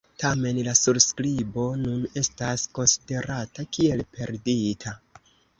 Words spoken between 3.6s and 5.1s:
kiel perdita.